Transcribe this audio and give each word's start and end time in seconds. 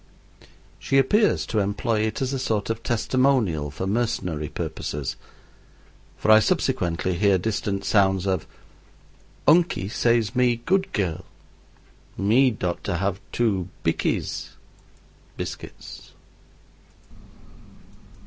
She 0.79 0.97
appears 0.97 1.45
to 1.45 1.59
employ 1.59 1.99
it 2.07 2.23
as 2.23 2.33
a 2.33 2.39
sort 2.39 2.71
of 2.71 2.81
testimonial 2.81 3.69
for 3.69 3.85
mercenary 3.85 4.49
purposes, 4.49 5.15
for 6.17 6.31
I 6.31 6.39
subsequently 6.39 7.19
hear 7.19 7.37
distant 7.37 7.85
sounds 7.85 8.25
of 8.25 8.47
"Unkie 9.47 9.91
says 9.91 10.35
me 10.35 10.55
dood 10.55 10.87
dirl 10.91 11.23
me 12.17 12.49
dot 12.49 12.83
to 12.85 12.97
have 12.97 13.21
two 13.31 13.69
bikkies 13.83 14.55
[biscuits]." 15.37 16.13